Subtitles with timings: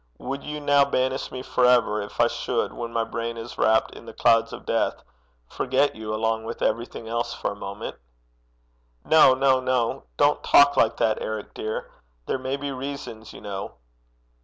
[0.17, 3.93] Would you now banish me for ever, if I should, when my brain is wrapped
[3.93, 5.03] in the clouds of death,
[5.47, 7.97] forget you along with everything else for a moment?'
[9.05, 10.05] 'No, no, no.
[10.17, 11.91] Don't talk like that, Eric, dear.
[12.25, 13.75] There may be reasons, you know.'